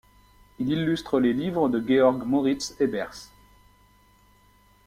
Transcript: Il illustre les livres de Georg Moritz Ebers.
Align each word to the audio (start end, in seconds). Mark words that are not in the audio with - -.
Il 0.57 0.71
illustre 0.71 1.19
les 1.19 1.31
livres 1.31 1.69
de 1.69 1.79
Georg 1.79 2.23
Moritz 2.25 2.75
Ebers. 2.79 3.31